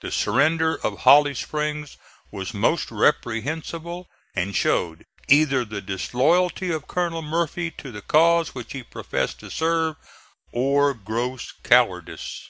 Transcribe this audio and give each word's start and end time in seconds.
The 0.00 0.10
surrender 0.10 0.74
of 0.84 1.02
Holly 1.02 1.32
Springs 1.32 1.96
was 2.32 2.52
most 2.52 2.90
reprehensible 2.90 4.08
and 4.34 4.56
showed 4.56 5.06
either 5.28 5.64
the 5.64 5.80
disloyalty 5.80 6.72
of 6.72 6.88
Colonel 6.88 7.22
Murphy 7.22 7.70
to 7.78 7.92
the 7.92 8.02
cause 8.02 8.52
which 8.52 8.72
he 8.72 8.82
professed 8.82 9.38
to 9.38 9.48
serve, 9.48 9.94
or 10.50 10.92
gross 10.92 11.52
cowardice. 11.62 12.48